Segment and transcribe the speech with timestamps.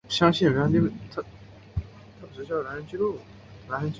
[0.01, 3.11] 他现在效力于德国足球甲级联赛球队
[3.67, 3.89] 汉诺威。